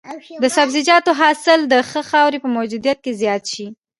[0.43, 3.67] د سبزیجاتو حاصل د ښه خاورې په موجودیت کې زیات شي.